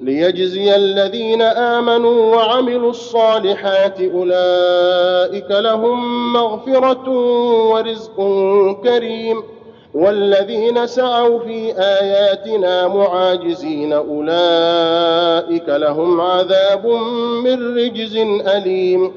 ليجزي 0.00 0.76
الذين 0.76 1.42
آمنوا 1.42 2.36
وعملوا 2.36 2.90
الصالحات 2.90 4.00
أولئك 4.00 5.50
لهم 5.50 6.32
مغفرة 6.32 7.10
ورزق 7.70 8.16
كريم 8.84 9.42
والذين 9.94 10.86
سعوا 10.86 11.38
في 11.38 11.72
آياتنا 11.78 12.88
معاجزين 12.88 13.92
أولئك 13.92 15.68
لهم 15.68 16.20
عذاب 16.20 16.86
من 17.44 17.76
رجز 17.78 18.16
أليم 18.56 19.12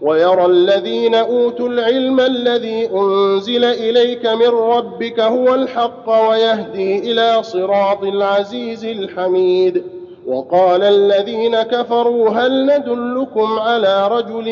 ويرى 0.00 0.46
الذين 0.46 1.14
أوتوا 1.14 1.68
العلم 1.68 2.20
الذي 2.20 2.90
أنزل 2.94 3.64
إليك 3.64 4.26
من 4.26 4.48
ربك 4.48 5.20
هو 5.20 5.54
الحق 5.54 6.28
ويهدي 6.28 6.98
إلى 7.12 7.42
صراط 7.42 8.02
العزيز 8.02 8.84
الحميد 8.84 9.82
وقال 10.26 10.82
الذين 10.82 11.62
كفروا 11.62 12.28
هل 12.30 12.66
ندلكم 12.66 13.58
على 13.58 14.08
رجل 14.08 14.48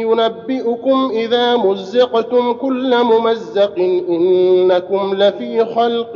ينبئكم 0.00 1.10
إذا 1.12 1.56
مزقتم 1.56 2.52
كل 2.52 2.96
ممزق 3.04 3.78
إنكم 4.08 5.14
لفي 5.14 5.64
خلق 5.64 6.12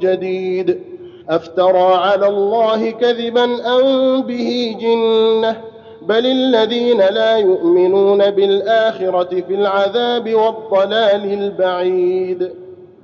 جديد 0.00 0.80
أفترى 1.28 1.94
على 1.94 2.26
الله 2.28 2.90
كذبا 2.90 3.44
أم 3.44 4.22
به 4.22 4.76
جنة 4.80 5.60
بل 6.02 6.26
الذين 6.26 6.98
لا 6.98 7.36
يؤمنون 7.36 8.30
بالآخرة 8.30 9.40
في 9.40 9.54
العذاب 9.54 10.34
والضلال 10.34 11.32
البعيد 11.32 12.50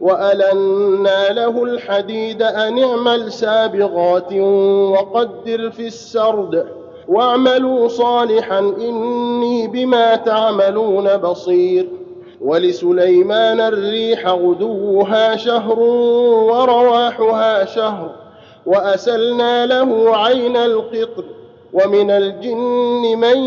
وألنا 0.00 1.28
له 1.32 1.62
الحديد 1.64 2.42
أن 2.42 2.82
اعمل 2.84 3.32
سابغات 3.32 4.32
وقدر 4.92 5.70
في 5.70 5.86
السرد 5.86 6.66
واعملوا 7.08 7.88
صالحا 7.88 8.58
إني 8.58 9.66
بما 9.68 10.16
تعملون 10.16 11.16
بصير 11.16 11.88
ولسليمان 12.40 13.60
الريح 13.60 14.26
غدوها 14.28 15.36
شهر 15.36 15.78
ورواحها 16.50 17.64
شهر 17.64 18.10
وأسلنا 18.66 19.66
له 19.66 20.16
عين 20.16 20.56
القطر 20.56 21.24
ومن 21.72 22.10
الجن 22.10 23.18
من 23.18 23.38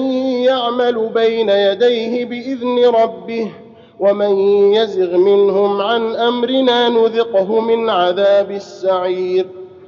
يعمل 0.44 1.10
بين 1.14 1.50
يديه 1.50 2.26
بإذن 2.26 2.86
ربه 2.86 3.52
ومن 4.04 4.38
يزغ 4.74 5.18
منهم 5.18 5.82
عن 5.82 6.16
أمرنا 6.16 6.90
نذقه 6.90 7.60
من 7.60 7.90
عذاب 7.90 8.52
السعير. 8.52 9.46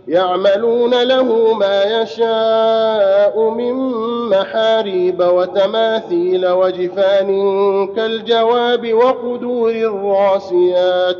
يعملون 0.07 1.03
له 1.03 1.53
ما 1.53 2.01
يشاء 2.01 3.49
من 3.49 3.73
محاريب 4.29 5.19
وتماثيل 5.19 6.47
وجفان 6.47 7.29
كالجواب 7.95 8.93
وقدور 8.93 9.71
الراسيات. 9.71 11.17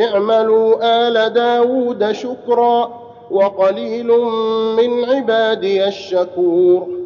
اعملوا 0.00 0.76
آل 0.82 1.32
داود 1.32 2.12
شكرا 2.12 3.00
وقليل 3.30 4.08
من 4.76 5.04
عبادي 5.04 5.88
الشكور. 5.88 7.05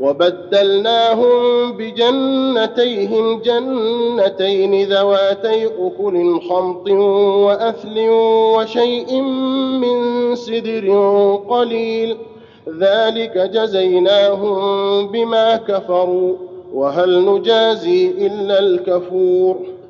وبدلناهم 0.00 1.72
بجنتيهم 1.72 3.40
جنتين 3.40 4.88
ذواتي 4.88 5.66
أكل 5.66 6.40
خمط 6.40 6.90
وأثل 7.46 8.08
وشيء 8.56 9.20
من 9.80 10.34
سدر 10.34 10.86
قليل. 11.48 12.16
ذلك 12.78 13.38
جزيناهم 13.38 14.58
بما 15.06 15.56
كفروا 15.56 16.34
وهل 16.74 17.24
نجازي 17.24 18.10
إلا 18.26 18.58
الكفور. 18.58 19.56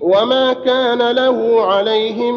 وما 0.00 0.52
كان 0.52 1.10
له 1.10 1.62
عليهم 1.62 2.34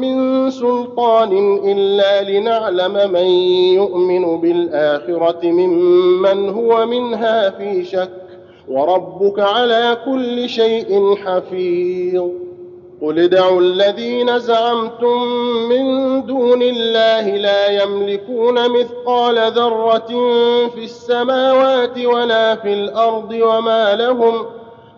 من 0.00 0.50
سلطان 0.50 1.58
الا 1.64 2.30
لنعلم 2.30 3.12
من 3.12 3.26
يؤمن 3.74 4.40
بالاخره 4.40 5.40
ممن 5.44 6.48
هو 6.48 6.86
منها 6.86 7.50
في 7.50 7.84
شك 7.84 8.10
وربك 8.68 9.38
على 9.38 9.98
كل 10.04 10.48
شيء 10.48 11.16
حفيظ 11.16 12.24
قل 13.02 13.18
ادعوا 13.18 13.60
الذين 13.60 14.38
زعمتم 14.38 15.22
من 15.68 15.86
دون 16.26 16.62
الله 16.62 17.36
لا 17.36 17.82
يملكون 17.82 18.80
مثقال 18.80 19.52
ذره 19.52 20.08
في 20.68 20.84
السماوات 20.84 21.98
ولا 21.98 22.54
في 22.54 22.72
الأرض 22.72 23.32
وما 23.42 23.94
لهم 23.96 24.46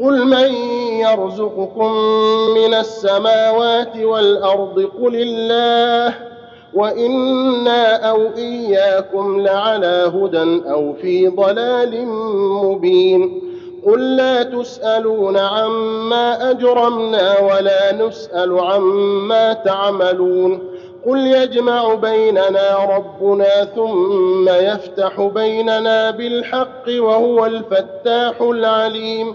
قل 0.00 0.24
من 0.24 0.54
يرزقكم 1.00 1.92
من 2.54 2.74
السماوات 2.74 3.96
والأرض 3.96 4.90
قل 5.02 5.16
الله 5.16 6.14
وأنا 6.74 8.10
أو 8.10 8.28
اياكم 8.36 9.40
لعلى 9.40 10.12
هدى 10.14 10.70
أو 10.70 10.92
في 10.92 11.28
ضلال 11.28 12.06
مبين 12.64 13.42
قل 13.86 14.16
لا 14.16 14.42
تسالون 14.42 15.36
عما 15.36 16.50
اجرمنا 16.50 17.38
ولا 17.40 17.92
نسال 18.06 18.58
عما 18.58 19.52
تعملون 19.52 20.58
قل 21.06 21.18
يجمع 21.26 21.94
بيننا 21.94 22.96
ربنا 22.96 23.64
ثم 23.64 24.48
يفتح 24.48 25.20
بيننا 25.34 26.10
بالحق 26.10 26.84
وهو 26.88 27.46
الفتاح 27.46 28.40
العليم 28.40 29.34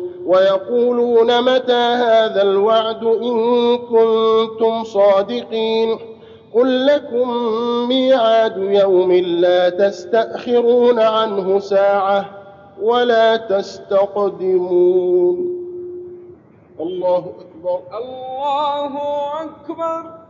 ويقولون 0.25 1.41
متى 1.41 1.73
هذا 1.73 2.41
الوعد 2.41 3.03
إن 3.03 3.77
كنتم 3.77 4.83
صادقين 4.83 5.99
قل 6.53 6.85
لكم 6.85 7.29
ميعاد 7.87 8.57
يوم 8.57 9.11
لا 9.11 9.69
تستأخرون 9.69 10.99
عنه 10.99 11.59
ساعة 11.59 12.25
ولا 12.81 13.37
تستقدمون. 13.37 14.81
الله 16.79 17.33
أكبر. 17.39 17.79
الله 17.97 18.97
أكبر. 19.41 20.20